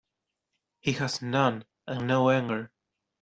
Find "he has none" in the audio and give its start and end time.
0.79-1.63